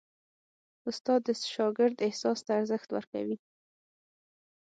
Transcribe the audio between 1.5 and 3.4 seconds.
شاګرد احساس ته ارزښت ورکوي.